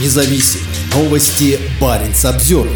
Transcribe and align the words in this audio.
независим. 0.00 0.60
Новости 0.94 1.58
Баренц 1.80 2.24
обзор. 2.24 2.68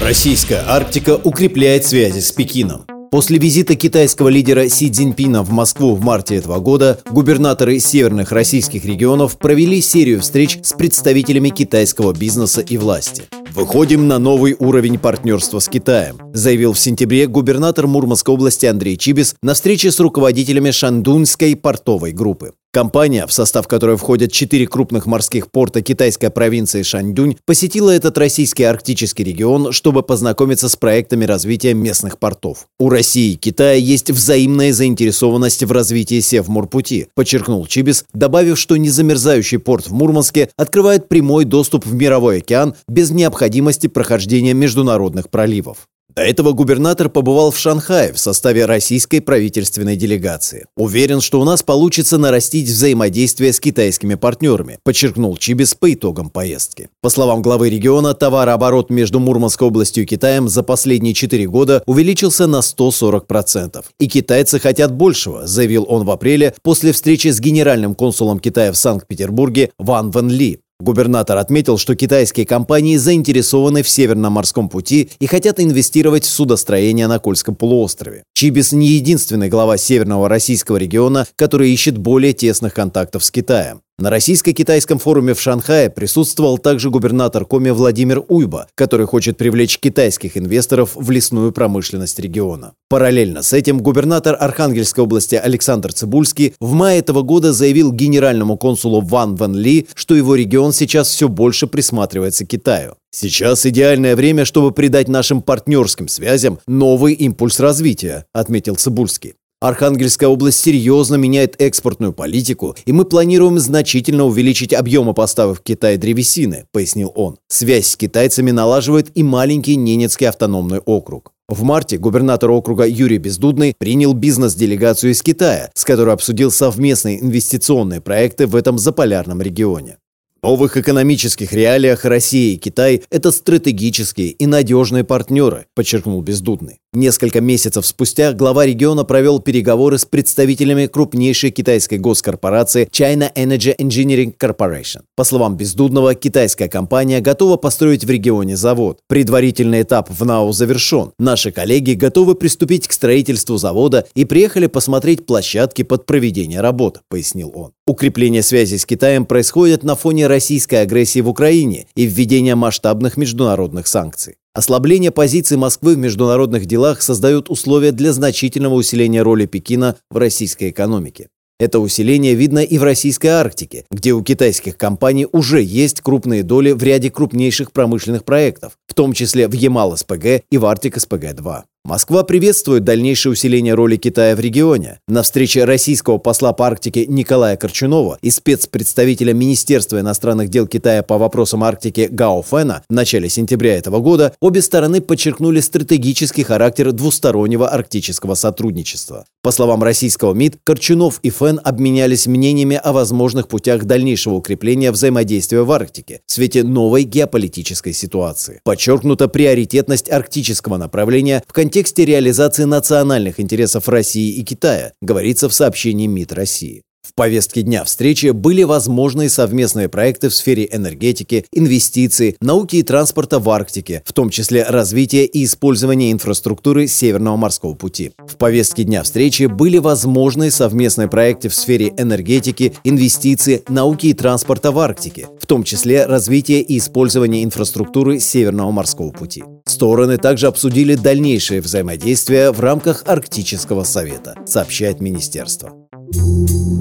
Российская 0.00 0.64
Арктика 0.66 1.16
укрепляет 1.16 1.84
связи 1.84 2.20
с 2.20 2.30
Пекином. 2.30 2.84
После 3.10 3.38
визита 3.38 3.74
китайского 3.74 4.28
лидера 4.28 4.68
Си 4.68 4.90
Цзиньпина 4.90 5.42
в 5.42 5.50
Москву 5.50 5.94
в 5.94 6.02
марте 6.02 6.36
этого 6.36 6.58
года 6.60 7.00
губернаторы 7.10 7.78
северных 7.78 8.32
российских 8.32 8.84
регионов 8.84 9.38
провели 9.38 9.80
серию 9.80 10.20
встреч 10.20 10.58
с 10.62 10.74
представителями 10.74 11.48
китайского 11.48 12.12
бизнеса 12.12 12.60
и 12.60 12.76
власти. 12.76 13.22
«Выходим 13.54 14.06
на 14.06 14.18
новый 14.18 14.54
уровень 14.58 14.98
партнерства 14.98 15.58
с 15.58 15.68
Китаем», 15.68 16.18
заявил 16.34 16.74
в 16.74 16.78
сентябре 16.78 17.26
губернатор 17.26 17.86
Мурманской 17.86 18.34
области 18.34 18.66
Андрей 18.66 18.98
Чибис 18.98 19.34
на 19.42 19.54
встрече 19.54 19.90
с 19.90 19.98
руководителями 20.00 20.70
Шандунской 20.70 21.56
портовой 21.56 22.12
группы. 22.12 22.52
Компания, 22.78 23.26
в 23.26 23.32
состав 23.32 23.66
которой 23.66 23.96
входят 23.96 24.30
четыре 24.30 24.68
крупных 24.68 25.06
морских 25.06 25.50
порта 25.50 25.82
китайской 25.82 26.30
провинции 26.30 26.82
Шаньдунь, 26.82 27.36
посетила 27.44 27.90
этот 27.90 28.16
российский 28.18 28.62
арктический 28.62 29.24
регион, 29.24 29.72
чтобы 29.72 30.04
познакомиться 30.04 30.68
с 30.68 30.76
проектами 30.76 31.24
развития 31.24 31.74
местных 31.74 32.20
портов. 32.20 32.68
У 32.78 32.88
России 32.88 33.32
и 33.32 33.36
Китая 33.36 33.72
есть 33.72 34.12
взаимная 34.12 34.72
заинтересованность 34.72 35.64
в 35.64 35.72
развитии 35.72 36.20
Севморпути, 36.20 37.08
подчеркнул 37.16 37.66
Чибис, 37.66 38.04
добавив, 38.14 38.56
что 38.56 38.76
незамерзающий 38.76 39.58
порт 39.58 39.88
в 39.88 39.92
Мурманске 39.92 40.48
открывает 40.56 41.08
прямой 41.08 41.46
доступ 41.46 41.84
в 41.84 41.94
мировой 41.94 42.38
океан 42.38 42.76
без 42.86 43.10
необходимости 43.10 43.88
прохождения 43.88 44.54
международных 44.54 45.30
проливов. 45.30 45.88
До 46.14 46.22
этого 46.22 46.52
губернатор 46.52 47.10
побывал 47.10 47.50
в 47.50 47.58
Шанхае 47.58 48.12
в 48.12 48.18
составе 48.18 48.64
российской 48.64 49.20
правительственной 49.20 49.94
делегации. 49.94 50.66
Уверен, 50.76 51.20
что 51.20 51.40
у 51.40 51.44
нас 51.44 51.62
получится 51.62 52.18
нарастить 52.18 52.68
взаимодействие 52.68 53.52
с 53.52 53.60
китайскими 53.60 54.14
партнерами, 54.14 54.78
подчеркнул 54.82 55.36
Чибис 55.36 55.74
по 55.74 55.92
итогам 55.92 56.30
поездки. 56.30 56.88
По 57.02 57.10
словам 57.10 57.40
главы 57.40 57.70
региона, 57.70 58.14
товарооборот 58.14 58.90
между 58.90 59.20
Мурманской 59.20 59.68
областью 59.68 60.04
и 60.04 60.06
Китаем 60.06 60.48
за 60.48 60.62
последние 60.62 61.14
4 61.14 61.46
года 61.46 61.82
увеличился 61.86 62.46
на 62.46 62.60
140%. 62.60 63.84
И 64.00 64.08
китайцы 64.08 64.58
хотят 64.58 64.92
большего, 64.92 65.46
заявил 65.46 65.84
он 65.88 66.04
в 66.04 66.10
апреле 66.10 66.54
после 66.62 66.92
встречи 66.92 67.28
с 67.28 67.38
генеральным 67.38 67.94
консулом 67.94 68.40
Китая 68.40 68.72
в 68.72 68.76
Санкт-Петербурге 68.76 69.70
Ван 69.78 70.10
Вен 70.10 70.30
Ли. 70.30 70.60
Губернатор 70.80 71.36
отметил, 71.38 71.76
что 71.76 71.96
китайские 71.96 72.46
компании 72.46 72.96
заинтересованы 72.96 73.82
в 73.82 73.88
Северном 73.88 74.34
морском 74.34 74.68
пути 74.68 75.10
и 75.18 75.26
хотят 75.26 75.58
инвестировать 75.58 76.24
в 76.24 76.30
судостроение 76.30 77.08
на 77.08 77.18
Кольском 77.18 77.56
полуострове. 77.56 78.22
Чибис 78.34 78.70
не 78.70 78.86
единственный 78.88 79.48
глава 79.48 79.76
Северного 79.76 80.28
российского 80.28 80.76
региона, 80.76 81.26
который 81.34 81.72
ищет 81.72 81.98
более 81.98 82.32
тесных 82.32 82.74
контактов 82.74 83.24
с 83.24 83.30
Китаем. 83.32 83.80
На 84.00 84.10
российско-китайском 84.10 85.00
форуме 85.00 85.34
в 85.34 85.40
Шанхае 85.40 85.90
присутствовал 85.90 86.58
также 86.58 86.88
губернатор 86.88 87.44
Коми 87.44 87.70
Владимир 87.70 88.22
Уйба, 88.28 88.68
который 88.76 89.06
хочет 89.06 89.36
привлечь 89.36 89.80
китайских 89.80 90.36
инвесторов 90.36 90.92
в 90.94 91.10
лесную 91.10 91.50
промышленность 91.50 92.20
региона. 92.20 92.74
Параллельно 92.88 93.42
с 93.42 93.52
этим 93.52 93.78
губернатор 93.78 94.36
Архангельской 94.38 95.02
области 95.02 95.34
Александр 95.34 95.92
Цибульский 95.92 96.54
в 96.60 96.74
мае 96.74 97.00
этого 97.00 97.22
года 97.22 97.52
заявил 97.52 97.90
генеральному 97.90 98.56
консулу 98.56 99.00
Ван 99.00 99.34
Вен 99.34 99.56
Ли, 99.56 99.88
что 99.96 100.14
его 100.14 100.36
регион 100.36 100.72
сейчас 100.72 101.08
все 101.08 101.28
больше 101.28 101.66
присматривается 101.66 102.46
Китаю. 102.46 102.94
«Сейчас 103.10 103.66
идеальное 103.66 104.14
время, 104.14 104.44
чтобы 104.44 104.70
придать 104.70 105.08
нашим 105.08 105.42
партнерским 105.42 106.06
связям 106.06 106.60
новый 106.68 107.14
импульс 107.14 107.58
развития», 107.58 108.26
отметил 108.32 108.76
Цибульский. 108.76 109.34
Архангельская 109.60 110.28
область 110.28 110.60
серьезно 110.60 111.16
меняет 111.16 111.60
экспортную 111.60 112.12
политику, 112.12 112.76
и 112.86 112.92
мы 112.92 113.04
планируем 113.04 113.58
значительно 113.58 114.24
увеличить 114.24 114.72
объемы 114.72 115.14
поставок 115.14 115.58
в 115.58 115.62
Китай 115.62 115.96
древесины, 115.96 116.66
пояснил 116.70 117.12
он. 117.16 117.38
Связь 117.48 117.88
с 117.88 117.96
китайцами 117.96 118.52
налаживает 118.52 119.10
и 119.16 119.24
маленький 119.24 119.74
Ненецкий 119.74 120.28
автономный 120.28 120.78
округ. 120.78 121.32
В 121.48 121.64
марте 121.64 121.98
губернатор 121.98 122.52
округа 122.52 122.86
Юрий 122.86 123.18
Бездудный 123.18 123.74
принял 123.76 124.12
бизнес-делегацию 124.12 125.10
из 125.10 125.22
Китая, 125.22 125.72
с 125.74 125.84
которой 125.84 126.14
обсудил 126.14 126.52
совместные 126.52 127.20
инвестиционные 127.20 128.00
проекты 128.00 128.46
в 128.46 128.54
этом 128.54 128.78
заполярном 128.78 129.42
регионе. 129.42 129.96
В 130.40 130.46
новых 130.46 130.76
экономических 130.76 131.52
реалиях 131.52 132.04
Россия 132.04 132.54
и 132.54 132.58
Китай– 132.58 133.02
это 133.10 133.32
стратегические 133.32 134.28
и 134.28 134.46
надежные 134.46 135.02
партнеры, 135.02 135.66
подчеркнул 135.74 136.22
Бездудный. 136.22 136.78
Несколько 136.94 137.42
месяцев 137.42 137.84
спустя 137.84 138.32
глава 138.32 138.64
региона 138.64 139.04
провел 139.04 139.40
переговоры 139.40 139.98
с 139.98 140.06
представителями 140.06 140.86
крупнейшей 140.86 141.50
китайской 141.50 141.98
госкорпорации 141.98 142.88
China 142.90 143.30
Energy 143.34 143.76
Engineering 143.76 144.34
Corporation. 144.34 145.02
По 145.14 145.24
словам 145.24 145.58
Бездудного, 145.58 146.14
китайская 146.14 146.66
компания 146.66 147.20
готова 147.20 147.58
построить 147.58 148.06
в 148.06 148.10
регионе 148.10 148.56
завод. 148.56 149.00
Предварительный 149.06 149.82
этап 149.82 150.08
в 150.08 150.24
НАУ 150.24 150.52
завершен. 150.52 151.12
Наши 151.18 151.52
коллеги 151.52 151.92
готовы 151.92 152.34
приступить 152.34 152.88
к 152.88 152.92
строительству 152.92 153.58
завода 153.58 154.06
и 154.14 154.24
приехали 154.24 154.66
посмотреть 154.66 155.26
площадки 155.26 155.82
под 155.82 156.06
проведение 156.06 156.62
работ, 156.62 157.02
пояснил 157.10 157.52
он. 157.54 157.72
Укрепление 157.86 158.42
связи 158.42 158.76
с 158.76 158.86
Китаем 158.86 159.26
происходит 159.26 159.82
на 159.82 159.94
фоне 159.94 160.26
российской 160.26 160.76
агрессии 160.76 161.20
в 161.20 161.28
Украине 161.28 161.86
и 161.94 162.06
введения 162.06 162.54
масштабных 162.54 163.18
международных 163.18 163.86
санкций. 163.88 164.36
Ослабление 164.54 165.10
позиций 165.10 165.56
Москвы 165.56 165.94
в 165.94 165.98
международных 165.98 166.66
делах 166.66 167.02
создает 167.02 167.50
условия 167.50 167.92
для 167.92 168.12
значительного 168.12 168.74
усиления 168.74 169.22
роли 169.22 169.46
Пекина 169.46 169.96
в 170.10 170.16
российской 170.16 170.70
экономике. 170.70 171.28
Это 171.60 171.80
усиление 171.80 172.34
видно 172.34 172.60
и 172.60 172.78
в 172.78 172.84
российской 172.84 173.28
Арктике, 173.28 173.84
где 173.90 174.12
у 174.12 174.22
китайских 174.22 174.76
компаний 174.76 175.26
уже 175.30 175.60
есть 175.60 176.00
крупные 176.00 176.44
доли 176.44 176.70
в 176.70 176.82
ряде 176.84 177.10
крупнейших 177.10 177.72
промышленных 177.72 178.24
проектов, 178.24 178.74
в 178.86 178.94
том 178.94 179.12
числе 179.12 179.48
в 179.48 179.52
Ямал-СПГ 179.52 180.44
и 180.50 180.58
в 180.58 180.64
Арктик-СПГ-2. 180.64 181.62
Москва 181.88 182.22
приветствует 182.22 182.84
дальнейшее 182.84 183.32
усиление 183.32 183.72
роли 183.72 183.96
Китая 183.96 184.36
в 184.36 184.40
регионе. 184.40 185.00
На 185.08 185.22
встрече 185.22 185.64
российского 185.64 186.18
посла 186.18 186.52
по 186.52 186.66
Арктике 186.66 187.06
Николая 187.06 187.56
Корчунова 187.56 188.18
и 188.20 188.28
спецпредставителя 188.28 189.32
Министерства 189.32 189.98
иностранных 189.98 190.50
дел 190.50 190.66
Китая 190.66 191.02
по 191.02 191.16
вопросам 191.16 191.64
Арктики 191.64 192.06
Гао 192.10 192.42
Фэна 192.42 192.82
в 192.90 192.92
начале 192.92 193.30
сентября 193.30 193.78
этого 193.78 194.00
года 194.00 194.34
обе 194.38 194.60
стороны 194.60 195.00
подчеркнули 195.00 195.60
стратегический 195.60 196.42
характер 196.42 196.92
двустороннего 196.92 197.70
арктического 197.70 198.34
сотрудничества. 198.34 199.24
По 199.40 199.50
словам 199.50 199.82
российского 199.82 200.34
МИД, 200.34 200.58
Корчунов 200.64 201.20
и 201.22 201.30
Фэн 201.30 201.58
обменялись 201.64 202.26
мнениями 202.26 202.76
о 202.76 202.92
возможных 202.92 203.48
путях 203.48 203.84
дальнейшего 203.84 204.34
укрепления 204.34 204.92
взаимодействия 204.92 205.62
в 205.62 205.72
Арктике 205.72 206.20
в 206.26 206.32
свете 206.32 206.64
новой 206.64 207.04
геополитической 207.04 207.94
ситуации. 207.94 208.60
Подчеркнута 208.64 209.26
приоритетность 209.28 210.10
арктического 210.10 210.76
направления 210.76 211.42
в 211.46 211.54
контексте 211.54 211.77
контексте 211.78 212.04
реализации 212.04 212.64
национальных 212.64 213.38
интересов 213.38 213.88
России 213.88 214.34
и 214.34 214.42
Китая, 214.42 214.94
говорится 215.00 215.48
в 215.48 215.54
сообщении 215.54 216.08
МИД 216.08 216.32
России. 216.32 216.82
В 217.08 217.14
повестке 217.14 217.62
дня 217.62 217.84
встречи 217.84 218.26
были 218.26 218.64
возможные 218.64 219.30
совместные 219.30 219.88
проекты 219.88 220.28
в 220.28 220.34
сфере 220.34 220.68
энергетики, 220.70 221.46
инвестиций, 221.52 222.36
науки 222.42 222.76
и 222.76 222.82
транспорта 222.82 223.38
в 223.38 223.48
Арктике, 223.48 224.02
в 224.04 224.12
том 224.12 224.28
числе 224.28 224.64
развитие 224.64 225.24
и 225.24 225.44
использование 225.44 226.12
инфраструктуры 226.12 226.86
Северного 226.86 227.38
морского 227.38 227.74
пути. 227.74 228.12
В 228.18 228.36
повестке 228.36 228.84
дня 228.84 229.02
встречи 229.02 229.44
были 229.44 229.78
возможные 229.78 230.50
совместные 230.50 231.08
проекты 231.08 231.48
в 231.48 231.54
сфере 231.54 231.94
энергетики, 231.96 232.74
инвестиций, 232.84 233.64
науки 233.70 234.08
и 234.08 234.12
транспорта 234.12 234.70
в 234.70 234.78
Арктике, 234.78 235.28
в 235.40 235.46
том 235.46 235.64
числе 235.64 236.04
развитие 236.04 236.60
и 236.60 236.76
использование 236.76 237.42
инфраструктуры 237.42 238.20
Северного 238.20 238.70
морского 238.70 239.12
пути. 239.12 239.42
Стороны 239.64 240.18
также 240.18 240.46
обсудили 240.46 240.94
дальнейшее 240.94 241.62
взаимодействие 241.62 242.52
в 242.52 242.60
рамках 242.60 243.04
Арктического 243.06 243.84
совета, 243.84 244.34
сообщает 244.44 245.00
министерство. 245.00 245.87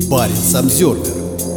Парень 0.10 0.56
Обзервер 0.56 1.57